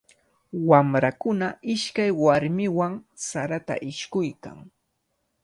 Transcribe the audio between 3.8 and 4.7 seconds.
ishkuykan.